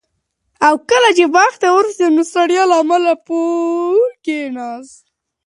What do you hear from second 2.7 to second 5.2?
امله پر پوله کېناست.